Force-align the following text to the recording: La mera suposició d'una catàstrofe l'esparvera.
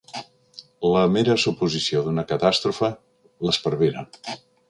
La 0.93 1.01
mera 1.17 1.35
suposició 1.43 2.01
d'una 2.07 2.25
catàstrofe 2.33 2.91
l'esparvera. 3.49 4.07